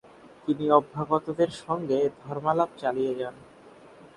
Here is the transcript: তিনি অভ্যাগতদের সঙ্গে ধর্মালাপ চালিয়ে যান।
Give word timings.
তিনি 0.45 0.65
অভ্যাগতদের 0.71 1.49
সঙ্গে 1.63 1.99
ধর্মালাপ 2.23 2.69
চালিয়ে 2.77 3.13
যান। 3.15 3.35